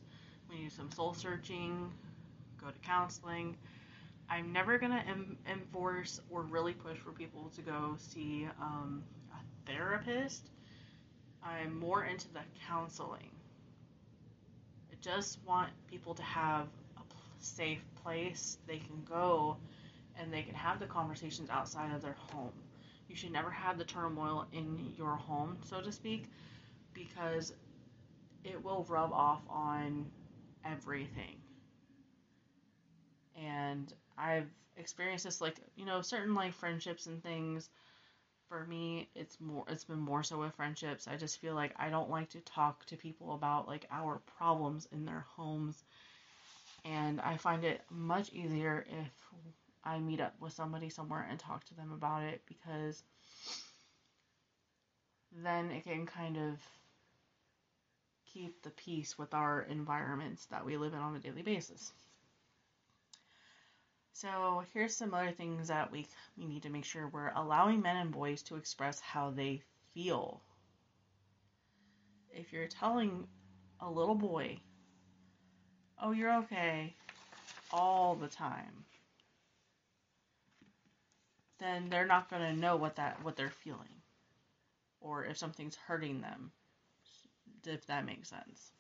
We 0.50 0.60
need 0.60 0.72
some 0.72 0.92
soul 0.92 1.14
searching, 1.14 1.92
go 2.62 2.68
to 2.68 2.80
counseling. 2.80 3.56
I'm 4.30 4.52
never 4.52 4.78
going 4.78 4.92
to 4.92 5.08
em- 5.08 5.38
enforce 5.50 6.20
or 6.30 6.42
really 6.42 6.74
push 6.74 6.98
for 6.98 7.12
people 7.12 7.52
to 7.56 7.62
go 7.62 7.96
see 7.98 8.48
um, 8.62 9.04
a 9.32 9.70
therapist 9.72 10.50
I'm 11.44 11.80
more 11.80 12.04
into 12.04 12.28
the 12.34 12.42
counseling. 12.68 13.32
I 14.92 14.96
just 15.02 15.40
want 15.46 15.70
people 15.90 16.14
to 16.16 16.24
have 16.24 16.68
a 16.98 17.02
safe 17.40 17.82
place 18.04 18.58
they 18.68 18.78
can 18.80 19.04
go 19.10 19.58
and 20.20 20.34
they 20.34 20.42
can 20.42 20.56
have 20.56 20.80
the 20.80 20.86
conversations 20.86 21.50
outside 21.50 21.94
of 21.94 22.02
their 22.02 22.16
home. 22.32 22.52
You 23.08 23.16
should 23.16 23.32
never 23.32 23.52
have 23.52 23.78
the 23.78 23.86
turmoil 23.86 24.48
in 24.52 24.94
your 24.98 25.16
home, 25.16 25.58
so 25.64 25.82
to 25.82 25.92
speak, 25.92 26.30
because 26.94 27.54
it 28.44 28.64
will 28.64 28.86
rub 28.90 29.12
off 29.14 29.42
on 29.50 30.12
everything. 30.66 31.38
And 33.36 33.94
I've 34.18 34.50
experienced 34.78 35.26
this, 35.26 35.42
like, 35.42 35.58
you 35.76 35.86
know, 35.86 36.02
certain 36.02 36.34
like 36.36 36.54
friendships 36.54 37.06
and 37.08 37.22
things. 37.24 37.70
For 38.50 38.66
me 38.66 39.10
it's 39.16 39.40
more 39.42 39.66
it's 39.68 39.84
been 39.86 40.00
more 40.00 40.24
so 40.24 40.40
with 40.40 40.56
friendships. 40.56 41.08
I 41.08 41.18
just 41.18 41.40
feel 41.40 41.54
like 41.56 41.74
i 41.78 41.90
don't 41.90 42.10
like 42.10 42.30
to 42.30 42.40
talk 42.42 42.86
to 42.88 42.96
people 42.98 43.34
about 43.34 43.68
like 43.68 43.86
our 43.92 44.20
problems 44.38 44.88
in 44.92 45.06
their 45.06 45.26
homes. 45.36 45.84
And 46.86 47.20
i 47.22 47.38
find 47.38 47.64
it 47.64 47.82
much 47.90 48.32
easier 48.34 48.86
if 48.90 49.12
i 49.88 50.00
meet 50.00 50.20
up 50.20 50.34
with 50.40 50.54
somebody 50.54 50.90
somewhere 50.90 51.28
and 51.30 51.40
talk 51.40 51.64
to 51.66 51.76
them 51.76 51.92
about 51.92 52.24
it 52.24 52.42
because 52.48 53.04
then 55.44 55.72
it 55.72 55.84
can 55.84 56.06
kind 56.06 56.38
of 56.38 56.54
keep 58.34 58.62
the 58.64 58.70
peace 58.72 59.18
with 59.18 59.34
our 59.34 59.62
environments 59.70 60.46
that 60.48 60.66
we 60.66 60.78
live 60.78 60.94
in 60.94 61.00
on 61.00 61.16
a 61.16 61.20
daily 61.20 61.42
basis 61.42 61.92
so 64.18 64.64
here's 64.74 64.96
some 64.96 65.14
other 65.14 65.32
things 65.32 65.68
that 65.68 65.92
we 65.92 66.08
we 66.40 66.46
need 66.48 66.64
to 66.64 66.72
make 66.72 66.86
sure 66.86 67.08
we're 67.08 67.32
allowing 67.36 67.84
men 67.84 67.98
and 67.98 68.12
boys 68.12 68.42
to 68.44 68.56
express 68.56 69.00
how 69.00 69.30
they 69.30 69.62
feel. 69.94 70.42
If 72.32 72.52
you're 72.52 72.68
telling 72.68 73.28
a 73.80 73.88
little 73.88 74.16
boy, 74.16 74.60
"Oh, 76.02 76.14
you're 76.14 76.34
okay," 76.38 76.96
all 77.70 78.16
the 78.16 78.28
time, 78.28 78.86
then 81.60 81.90
they're 81.90 82.06
not 82.06 82.30
going 82.30 82.42
to 82.42 82.60
know 82.60 82.76
what 82.76 82.96
that 82.96 83.24
what 83.24 83.36
they're 83.36 83.50
feeling 83.50 84.02
or 85.02 85.26
if 85.26 85.38
something's 85.38 85.76
hurting 85.76 86.22
them. 86.22 86.52
If 87.66 87.86
that 87.88 88.06
makes 88.06 88.30
sense. 88.30 88.72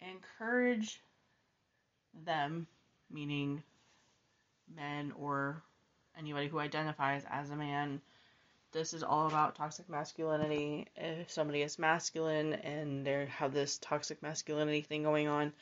Encourage 0.00 1.00
them, 2.24 2.66
meaning 3.10 3.62
men 4.74 5.12
or 5.18 5.62
anybody 6.18 6.48
who 6.48 6.58
identifies 6.58 7.24
as 7.30 7.50
a 7.50 7.56
man. 7.56 8.00
This 8.72 8.94
is 8.94 9.02
all 9.02 9.26
about 9.26 9.54
toxic 9.54 9.88
masculinity. 9.88 10.86
If 10.96 11.30
somebody 11.30 11.62
is 11.62 11.78
masculine 11.78 12.54
and 12.54 13.04
they 13.06 13.26
have 13.26 13.52
this 13.52 13.78
toxic 13.78 14.22
masculinity 14.22 14.80
thing 14.80 15.02
going 15.02 15.28
on, 15.28 15.52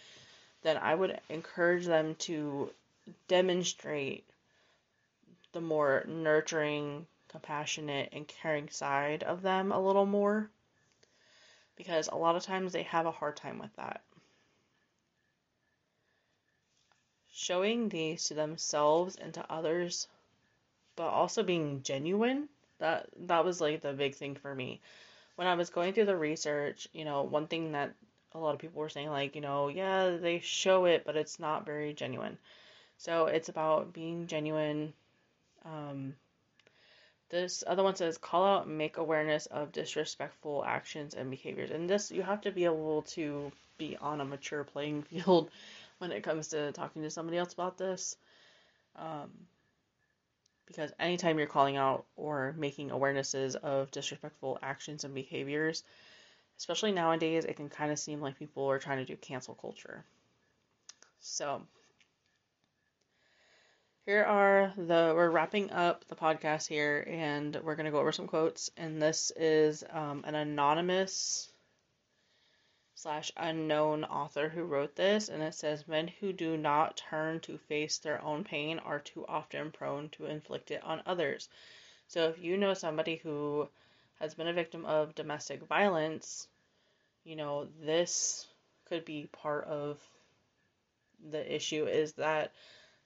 then 0.63 0.77
I 0.77 0.95
would 0.95 1.21
encourage 1.29 1.87
them 1.87 2.15
to 2.21 2.71
demonstrate 3.29 4.25
the 5.53 5.61
more 5.61 6.05
nurturing, 6.07 7.07
compassionate, 7.29 8.11
and 8.13 8.29
caring 8.29 8.69
side 8.69 9.23
of 9.23 9.43
them 9.43 9.73
a 9.73 9.81
little 9.81 10.07
more. 10.07 10.51
Because 11.77 12.09
a 12.09 12.17
lot 12.17 12.37
of 12.37 12.43
times 12.43 12.73
they 12.73 12.85
have 12.85 13.07
a 13.07 13.11
hard 13.11 13.37
time 13.37 13.59
with 13.59 13.75
that. 13.77 14.03
showing 17.33 17.89
these 17.89 18.25
to 18.25 18.35
themselves 18.35 19.17
and 19.17 19.33
to 19.35 19.53
others, 19.53 20.09
but 20.97 21.09
also 21.09 21.43
being 21.43 21.83
genuine. 21.83 22.49
That 22.79 23.09
that 23.27 23.45
was 23.45 23.61
like 23.61 23.81
the 23.81 23.93
big 23.93 24.15
thing 24.15 24.35
for 24.35 24.55
me. 24.55 24.81
When 25.37 25.47
I 25.47 25.55
was 25.55 25.71
going 25.71 25.93
through 25.93 26.07
the 26.07 26.17
research, 26.17 26.89
you 26.93 27.05
know, 27.05 27.23
one 27.23 27.47
thing 27.47 27.73
that 27.73 27.95
a 28.33 28.39
lot 28.39 28.55
of 28.55 28.61
people 28.61 28.81
were 28.81 28.89
saying 28.89 29.11
like, 29.11 29.35
you 29.35 29.41
know, 29.41 29.69
yeah, 29.69 30.17
they 30.17 30.41
show 30.41 30.85
it, 30.87 31.05
but 31.05 31.17
it's 31.17 31.39
not 31.39 31.67
very 31.67 31.95
genuine. 31.95 32.39
So 32.99 33.27
it's 33.27 33.49
about 33.49 33.93
being 33.93 34.27
genuine. 34.27 34.93
Um, 35.65 36.15
this 37.31 37.63
other 37.67 37.83
one 37.83 37.95
says 37.95 38.19
call 38.19 38.45
out 38.45 38.69
make 38.69 38.97
awareness 38.97 39.47
of 39.47 39.73
disrespectful 39.73 40.65
actions 40.67 41.15
and 41.15 41.31
behaviors. 41.31 41.71
And 41.71 41.89
this 41.89 42.11
you 42.11 42.23
have 42.23 42.41
to 42.43 42.51
be 42.51 42.65
able 42.65 43.03
to 43.03 43.53
be 43.79 43.97
on 43.97 44.21
a 44.21 44.25
mature 44.25 44.65
playing 44.65 45.03
field 45.11 45.51
when 45.99 46.13
it 46.13 46.23
comes 46.23 46.49
to 46.49 46.73
talking 46.73 47.03
to 47.03 47.11
somebody 47.11 47.39
else 47.39 47.53
about 47.53 47.79
this. 47.79 48.17
Um, 48.97 49.31
because 50.67 50.93
anytime 51.01 51.37
you're 51.39 51.49
calling 51.49 51.77
out 51.77 52.05
or 52.17 52.55
making 52.57 52.91
awarenesses 52.91 53.57
of 53.57 53.91
disrespectful 53.91 54.59
actions 54.63 55.03
and 55.03 55.13
behaviors, 55.15 55.83
especially 56.59 56.93
nowadays, 56.93 57.45
it 57.45 57.57
can 57.57 57.69
kind 57.69 57.91
of 57.91 57.99
seem 57.99 58.21
like 58.21 58.39
people 58.39 58.71
are 58.71 58.79
trying 58.79 58.99
to 58.99 59.05
do 59.05 59.17
cancel 59.17 59.55
culture. 59.55 60.05
So, 61.19 61.63
here 64.07 64.25
are 64.25 64.73
the 64.77 65.13
we're 65.15 65.31
wrapping 65.31 65.71
up 65.71 66.07
the 66.09 66.17
podcast 66.17 66.67
here 66.67 67.07
and 67.07 67.59
we're 67.63 67.75
going 67.75 67.85
to 67.85 67.93
go 67.93 68.01
over 68.01 68.13
some 68.13 68.27
quotes 68.27 68.71
and 68.77 69.01
this 69.01 69.31
is 69.37 69.85
um, 69.91 70.25
an 70.27 70.35
anonymous 70.35 71.53
slash 72.95 73.31
unknown 73.37 74.05
author 74.05 74.49
who 74.49 74.65
wrote 74.65 74.97
this 74.97 75.29
and 75.29 75.43
it 75.43 75.55
says 75.55 75.87
men 75.87 76.09
who 76.21 76.33
do 76.33 76.57
not 76.57 76.97
turn 76.97 77.41
to 77.41 77.59
face 77.59 77.99
their 77.99 78.23
own 78.23 78.43
pain 78.43 78.79
are 78.79 79.01
too 79.01 79.25
often 79.29 79.71
prone 79.71 80.09
to 80.11 80.27
inflict 80.27 80.71
it 80.71 80.83
on 80.83 81.03
others. 81.07 81.49
So 82.09 82.29
if 82.29 82.39
you 82.39 82.57
know 82.57 82.75
somebody 82.75 83.17
who 83.17 83.69
has 84.19 84.35
been 84.35 84.49
a 84.49 84.53
victim 84.53 84.85
of 84.87 85.15
domestic 85.15 85.63
violence 85.63 86.49
you 87.25 87.37
know 87.37 87.69
this 87.83 88.47
could 88.87 89.05
be 89.05 89.29
part 89.31 89.65
of 89.67 89.99
the 91.31 91.55
issue 91.55 91.87
is 91.87 92.15
that 92.15 92.53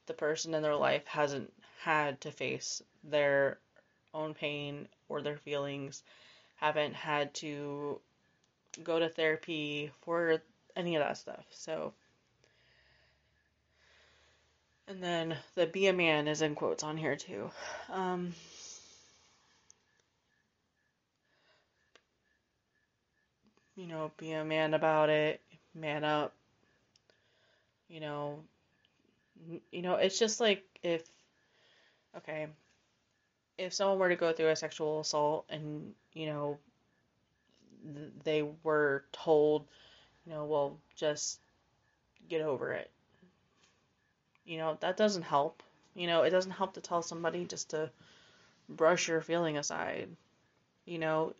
the 0.07 0.15
person 0.15 0.55
in 0.55 0.63
their 0.63 0.77
life 0.77 1.07
hasn't 1.07 1.53
had 1.81 2.21
to 2.23 2.31
face 2.31 2.83
their 3.03 3.59
own 4.13 4.35
pain 4.35 4.89
or 5.09 5.21
their 5.21 5.37
feelings, 5.37 6.03
haven't 6.57 6.95
had 6.95 7.35
to 7.35 8.01
go 8.83 8.99
to 8.99 9.09
therapy 9.09 9.91
for 10.03 10.41
any 10.77 10.97
of 10.97 11.03
that 11.03 11.17
stuff. 11.17 11.45
So, 11.51 11.93
and 14.89 15.03
then 15.03 15.37
the 15.55 15.67
be 15.67 15.87
a 15.87 15.93
man 15.93 16.29
is 16.29 16.43
in 16.43 16.55
quotes 16.55 16.83
on 16.83 16.97
here 16.97 17.17
too. 17.17 17.51
Um, 17.91 18.35
you 23.77 23.87
know, 23.87 24.11
be 24.17 24.33
a 24.33 24.45
man 24.45 24.75
about 24.75 25.11
it, 25.11 25.41
man 25.75 26.05
up, 26.05 26.33
you 27.89 28.01
know, 28.01 28.41
you 29.71 29.83
know, 29.83 29.97
it's 29.97 30.19
just 30.19 30.41
like 30.41 30.65
if, 30.83 31.03
okay, 32.17 32.49
if 33.59 33.73
someone 33.73 33.99
were 33.99 34.09
to 34.09 34.17
go 34.17 34.33
through 34.33 34.49
a 34.49 34.57
sexual 34.57 35.01
assault 35.01 35.47
and, 35.49 35.95
you 36.13 36.27
know, 36.27 36.59
th- 37.95 38.13
they 38.25 38.43
were 38.63 39.05
told, 39.13 39.67
you 40.27 40.33
know, 40.33 40.45
well, 40.45 40.79
just 40.97 41.41
get 42.29 42.43
over 42.43 42.73
it. 42.73 42.91
You 44.45 44.59
know, 44.59 44.77
that 44.81 44.97
doesn't 44.97 45.23
help. 45.23 45.63
You 45.95 46.07
know, 46.07 46.23
it 46.23 46.31
doesn't 46.31 46.53
help 46.53 46.75
to 46.75 46.81
tell 46.81 47.03
somebody 47.03 47.45
just 47.45 47.71
to 47.71 47.91
brush 48.69 49.09
your 49.09 49.21
feeling 49.21 49.59
aside. 49.59 50.09
You 50.87 50.99
know, 50.99 51.35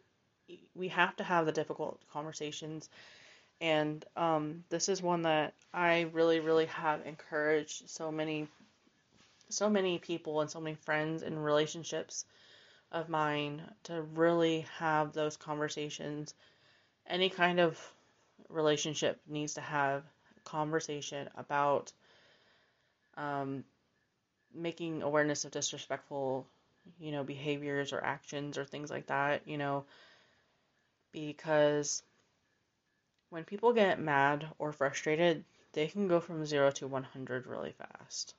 we 0.75 0.89
have 0.89 1.17
to 1.17 1.25
have 1.25 1.47
the 1.47 1.53
difficult 1.53 2.01
conversations 2.13 2.89
and 3.61 4.05
um, 4.17 4.65
this 4.69 4.89
is 4.89 5.03
one 5.03 5.23
that 5.23 5.55
I 5.73 6.03
really, 6.13 6.41
really 6.41 6.67
have 6.67 7.07
encouraged 7.07 7.89
so 7.89 8.11
many, 8.11 8.49
so 9.49 9.71
many 9.71 9.99
people 9.99 10.41
and 10.41 10.51
so 10.51 10.61
many 10.61 10.77
friends 10.77 11.23
and 11.23 11.45
relationships 11.45 12.25
of 12.93 13.09
mine 13.09 13.63
to 13.85 14.03
really 14.15 14.67
have 14.79 15.13
those 15.13 15.37
conversations. 15.37 16.35
Any 17.07 17.29
kind 17.31 17.61
of 17.61 17.79
relationship 18.49 19.21
needs 19.27 19.55
to 19.55 19.61
have 19.61 20.05
conversation 20.45 21.29
about 21.37 21.93
um, 23.17 23.65
making 24.55 25.03
awareness 25.03 25.45
of 25.45 25.51
disrespectful, 25.51 26.47
you 27.01 27.13
know, 27.13 27.25
behaviors 27.25 27.93
or 27.93 28.03
actions 28.03 28.59
or 28.59 28.65
things 28.65 28.91
like 28.91 29.07
that, 29.07 29.47
you 29.47 29.59
know, 29.59 29.85
because 31.13 32.03
when 33.31 33.45
people 33.45 33.73
get 33.73 34.01
mad 34.01 34.47
or 34.59 34.73
frustrated, 34.73 35.45
they 35.73 35.87
can 35.87 36.09
go 36.09 36.21
from 36.21 36.47
0 36.47 36.71
to 36.73 36.87
100 36.87 37.47
really 37.47 37.73
fast. 37.73 38.35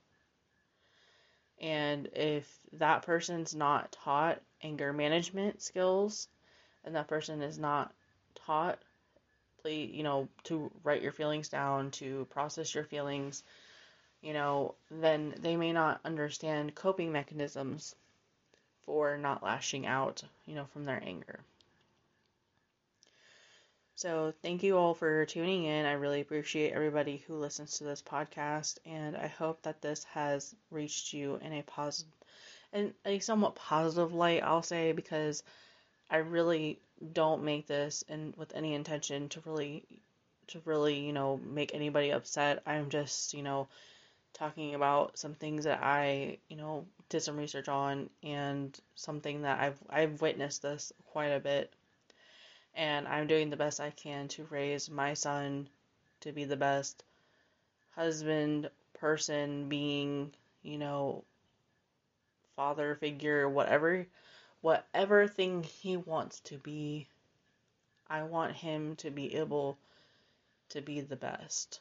And 1.59 2.07
if 2.13 2.59
that 2.73 3.03
person's 3.03 3.55
not 3.55 3.91
taught 3.91 4.41
anger 4.61 4.93
management 4.93 5.61
skills 5.61 6.27
and 6.83 6.95
that 6.95 7.07
person 7.07 7.41
is 7.41 7.57
not 7.57 7.93
taught 8.35 8.79
you 9.67 10.03
know, 10.03 10.27
to 10.43 10.71
write 10.83 11.01
your 11.01 11.11
feelings 11.11 11.49
down, 11.49 11.91
to 11.91 12.27
process 12.29 12.75
your 12.75 12.83
feelings, 12.83 13.43
you 14.21 14.33
know, 14.33 14.75
then 14.91 15.33
they 15.39 15.55
may 15.55 15.71
not 15.71 15.99
understand 16.05 16.75
coping 16.75 17.11
mechanisms 17.11 17.95
for 18.83 19.17
not 19.17 19.43
lashing 19.43 19.85
out, 19.85 20.23
you 20.45 20.55
know, 20.55 20.65
from 20.65 20.85
their 20.85 21.01
anger. 21.03 21.39
So, 23.97 24.33
thank 24.41 24.61
you 24.61 24.77
all 24.77 24.93
for 24.93 25.25
tuning 25.25 25.63
in. 25.63 25.85
I 25.85 25.93
really 25.93 26.19
appreciate 26.19 26.73
everybody 26.73 27.23
who 27.25 27.35
listens 27.35 27.77
to 27.77 27.85
this 27.85 28.01
podcast, 28.01 28.77
and 28.85 29.15
I 29.15 29.27
hope 29.27 29.61
that 29.61 29.81
this 29.81 30.03
has 30.03 30.53
reached 30.69 31.13
you 31.13 31.37
in 31.37 31.53
a 31.53 31.61
positive, 31.61 32.11
in 32.73 32.93
a 33.05 33.19
somewhat 33.19 33.55
positive 33.55 34.13
light. 34.13 34.43
I'll 34.43 34.63
say 34.63 34.91
because 34.91 35.43
I 36.09 36.17
really 36.17 36.77
don't 37.13 37.45
make 37.45 37.67
this 37.67 38.03
and 38.09 38.35
with 38.35 38.53
any 38.53 38.73
intention 38.73 39.29
to 39.29 39.41
really, 39.45 39.85
to 40.47 40.61
really, 40.65 40.99
you 40.99 41.13
know, 41.13 41.37
make 41.37 41.73
anybody 41.73 42.09
upset. 42.09 42.63
I'm 42.65 42.89
just, 42.89 43.33
you 43.33 43.43
know, 43.43 43.69
talking 44.33 44.75
about 44.75 45.17
some 45.17 45.35
things 45.35 45.63
that 45.63 45.81
I, 45.81 46.39
you 46.49 46.57
know, 46.57 46.85
did 47.07 47.21
some 47.21 47.37
research 47.37 47.69
on 47.69 48.09
and 48.23 48.77
something 48.95 49.43
that 49.43 49.61
I've 49.61 49.79
I've 49.89 50.21
witnessed 50.21 50.63
this 50.63 50.91
quite 51.05 51.27
a 51.27 51.39
bit 51.39 51.71
and 52.75 53.07
I'm 53.07 53.27
doing 53.27 53.49
the 53.49 53.57
best 53.57 53.79
I 53.79 53.91
can 53.91 54.27
to 54.29 54.47
raise 54.49 54.89
my 54.89 55.13
son 55.13 55.69
to 56.21 56.31
be 56.31 56.45
the 56.45 56.57
best 56.57 57.03
husband, 57.95 58.69
person, 58.93 59.69
being, 59.69 60.33
you 60.61 60.77
know, 60.77 61.23
father 62.55 62.95
figure, 62.95 63.47
whatever 63.49 64.05
whatever 64.61 65.27
thing 65.27 65.61
he 65.61 65.95
wants 65.95 66.39
to 66.39 66.57
be. 66.57 67.07
I 68.09 68.23
want 68.23 68.55
him 68.55 68.95
to 68.97 69.11
be 69.11 69.35
able 69.35 69.77
to 70.69 70.81
be 70.81 71.01
the 71.01 71.15
best 71.15 71.79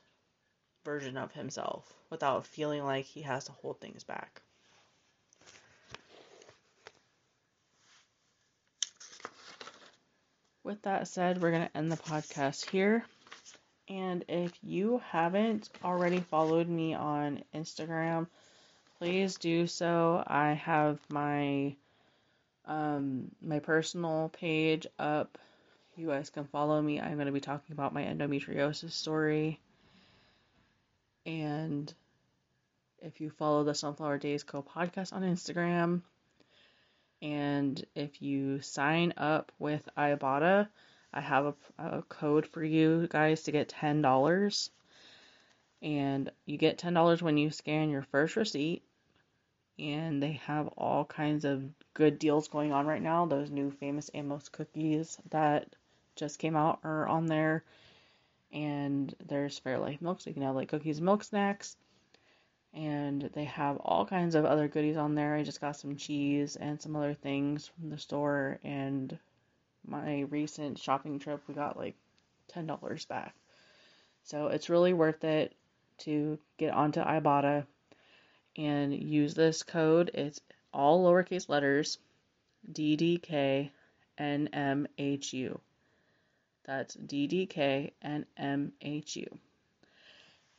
version 0.85 1.17
of 1.17 1.33
himself 1.33 1.93
without 2.11 2.47
feeling 2.47 2.85
like 2.85 3.07
he 3.07 3.23
has 3.23 3.45
to 3.45 3.53
hold 3.53 3.81
things 3.81 4.05
back. 4.05 4.43
With 10.65 10.81
that 10.83 11.09
said, 11.09 11.43
we're 11.43 11.51
going 11.51 11.69
to 11.69 11.77
end 11.77 11.93
the 11.93 11.97
podcast 11.97 12.71
here. 12.71 13.05
And 13.87 14.25
if 14.29 14.51
you 14.63 15.03
haven't 15.11 15.69
already 15.85 16.21
followed 16.21 16.67
me 16.67 16.95
on 16.95 17.45
Instagram, 17.55 18.29
please 18.99 19.37
do 19.37 19.67
so. 19.67 20.25
I 20.27 20.53
have 20.53 20.99
my 21.11 21.77
um, 22.65 23.31
my 23.43 23.59
personal 23.59 24.31
page 24.31 24.87
up. 24.99 25.37
You 25.97 26.09
guys 26.09 26.31
can 26.31 26.47
follow 26.47 26.81
me. 26.81 26.99
I'm 26.99 27.17
going 27.17 27.27
to 27.27 27.33
be 27.33 27.41
talking 27.41 27.75
about 27.75 27.93
my 27.93 28.03
endometriosis 28.03 28.93
story. 28.93 29.61
And 31.27 31.93
if 33.03 33.21
you 33.21 33.29
follow 33.29 33.65
the 33.65 33.75
Sunflower 33.75 34.17
Daze 34.17 34.45
Co 34.45 34.63
podcast 34.63 35.13
on 35.13 35.23
Instagram, 35.23 36.01
and 37.25 37.83
if 37.95 38.21
you 38.21 38.61
sign 38.61 39.15
up 39.17 39.51
with 39.59 39.89
Ibotta, 39.97 40.69
I 41.11 41.21
have 41.23 41.47
a, 41.47 41.55
a 41.79 42.03
code 42.03 42.47
for 42.47 42.63
you 42.63 43.09
guys 43.09 43.45
to 43.45 43.51
get 43.51 43.71
$10. 43.71 44.69
And 45.81 46.31
you 46.45 46.59
get 46.59 46.77
$10 46.79 47.23
when 47.23 47.39
you 47.39 47.51
scan 47.51 47.89
your 47.89 48.03
first 48.03 48.37
receipt. 48.37 48.83
And 49.79 50.23
they 50.23 50.33
have 50.45 50.69
all 50.77 51.07
kinds 51.07 51.47
of 51.47 51.65
good 51.95 52.19
deals 52.19 52.49
going 52.49 52.75
on 52.75 52.87
right 52.87 53.03
now. 53.03 53.25
Those 53.25 53.51
new 53.51 53.71
famous 53.71 54.11
Amos 54.13 54.51
cookies 54.51 55.17
that 55.31 55.75
just 56.17 56.39
came 56.39 56.57
out 56.57 56.81
are 56.85 57.09
on 57.09 57.25
there. 57.25 57.65
And 58.53 59.15
there's 59.27 59.59
Fairlife 59.59 60.03
milk, 60.03 60.21
so 60.21 60.29
you 60.29 60.35
can 60.35 60.43
have 60.43 60.55
like 60.55 60.69
cookies 60.69 61.01
milk 61.01 61.25
snacks 61.25 61.75
and 62.75 63.31
they 63.35 63.45
have 63.45 63.77
all 63.79 64.05
kinds 64.05 64.35
of 64.35 64.45
other 64.45 64.67
goodies 64.69 64.97
on 64.97 65.15
there. 65.15 65.35
I 65.35 65.45
just 65.45 65.61
got 65.61 65.77
some 65.77 65.97
cheese 65.97 66.57
and 66.57 66.81
some 66.81 66.97
other 66.97 67.15
things 67.15 67.69
from 67.69 67.91
the 67.91 67.99
store, 67.99 68.59
and 68.65 69.17
my 69.87 70.23
recent 70.23 70.79
shopping 70.79 71.19
trip, 71.19 71.43
we 71.47 71.55
got 71.55 71.77
like 71.77 71.95
$10 72.53 73.09
back. 73.09 73.35
So 74.25 74.49
it's 74.49 74.71
really 74.71 74.93
worth 74.93 75.23
it 75.25 75.55
to 75.99 76.39
get 76.59 76.73
onto 76.73 77.01
Ibotta 77.01 77.67
and 78.57 78.95
use 78.95 79.35
this 79.35 79.63
code. 79.63 80.11
It's 80.15 80.41
all 80.73 81.05
lowercase 81.05 81.49
letters 81.49 81.99
DDKNMHU. 82.73 83.71
That's 86.65 86.97
DDKNMHU 86.97 87.93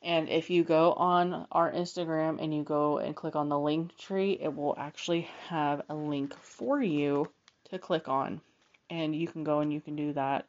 And 0.06 0.30
if 0.30 0.52
you 0.52 0.64
go 0.64 0.94
on 0.94 1.48
our 1.52 1.72
Instagram 1.72 2.38
and 2.40 2.54
you 2.54 2.62
go 2.62 3.00
and 3.00 3.16
click 3.16 3.36
on 3.36 3.50
the 3.50 3.58
link 3.58 3.98
tree, 3.98 4.38
it 4.40 4.56
will 4.56 4.76
actually 4.78 5.28
have 5.48 5.82
a 5.90 5.96
link 5.96 6.38
for 6.38 6.80
you 6.80 7.28
to 7.72 7.80
click 7.80 8.08
on. 8.08 8.40
And 8.92 9.16
you 9.16 9.28
can 9.28 9.44
go 9.44 9.62
and 9.62 9.74
you 9.74 9.82
can 9.82 9.96
do 9.96 10.14
that. 10.14 10.46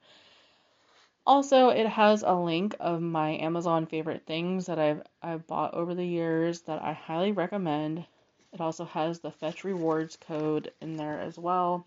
Also, 1.27 1.71
it 1.71 1.87
has 1.87 2.23
a 2.23 2.35
link 2.35 2.77
of 2.79 3.01
my 3.01 3.31
Amazon 3.39 3.87
favorite 3.87 4.27
things 4.27 4.67
that 4.67 4.79
I've 4.79 5.03
I've 5.23 5.47
bought 5.47 5.73
over 5.73 5.95
the 5.95 6.07
years 6.07 6.61
that 6.63 6.83
I 6.83 6.93
highly 6.93 7.33
recommend. 7.33 8.05
It 8.53 8.61
also 8.61 8.85
has 8.85 9.21
the 9.21 9.31
fetch 9.31 9.65
rewards 9.65 10.17
code 10.17 10.71
in 10.83 10.99
there 10.99 11.19
as 11.19 11.39
well. 11.39 11.87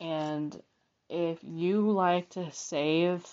And 0.00 0.60
if 1.08 1.38
you 1.44 1.88
like 1.88 2.30
to 2.30 2.50
save 2.50 3.24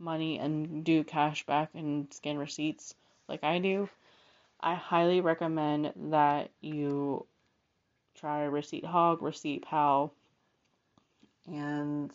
money 0.00 0.38
and 0.38 0.84
do 0.84 1.04
cash 1.04 1.44
back 1.46 1.70
and 1.74 2.12
scan 2.12 2.38
receipts 2.38 2.94
like 3.28 3.44
I 3.44 3.58
do, 3.58 3.88
I 4.60 4.74
highly 4.74 5.20
recommend 5.20 5.92
that 6.10 6.50
you 6.60 7.26
try 8.16 8.44
Receipt 8.44 8.84
Hog, 8.84 9.22
Receipt 9.22 9.64
Pal, 9.64 10.12
and 11.46 12.10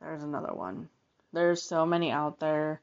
there's 0.00 0.22
another 0.22 0.54
one. 0.54 0.88
There's 1.32 1.62
so 1.62 1.86
many 1.86 2.10
out 2.10 2.40
there. 2.40 2.80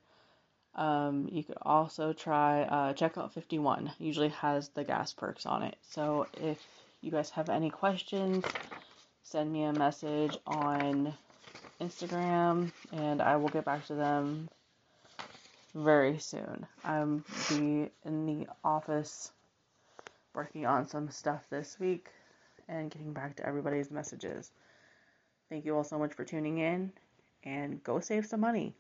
Um, 0.76 1.28
you 1.32 1.44
could 1.44 1.58
also 1.62 2.14
try 2.14 2.62
uh, 2.62 2.94
Checkout 2.94 3.34
51. 3.34 3.92
Usually 4.00 4.30
has 4.30 4.70
the 4.70 4.84
gas 4.84 5.12
perks 5.12 5.46
on 5.46 5.64
it. 5.64 5.76
So 5.90 6.28
if 6.40 6.64
you 7.02 7.12
guys 7.12 7.32
have 7.32 7.50
any 7.50 7.70
questions, 7.70 8.46
send 9.24 9.52
me 9.52 9.64
a 9.64 9.74
message 9.74 10.38
on 10.46 11.14
Instagram 11.82 12.72
and 12.92 13.22
I 13.22 13.36
will 13.38 13.50
get 13.50 13.66
back 13.66 13.86
to 13.88 13.96
them 13.96 14.50
very 15.76 16.18
soon. 16.18 16.66
I'm 16.84 17.24
be 17.50 17.90
in 18.06 18.26
the 18.26 18.48
office 18.64 19.32
working 20.34 20.66
on 20.66 20.88
some 20.88 21.10
stuff 21.10 21.46
this 21.50 21.78
week 21.80 22.08
and 22.68 22.92
getting 22.92 23.14
back 23.14 23.36
to 23.38 23.46
everybody's 23.46 23.92
messages. 23.92 24.52
Thank 25.50 25.66
you 25.66 25.76
all 25.76 25.84
so 25.84 25.98
much 25.98 26.14
for 26.14 26.24
tuning 26.24 26.58
in 26.58 26.92
and 27.44 27.84
go 27.84 28.00
save 28.00 28.26
some 28.26 28.42
money. 28.42 28.76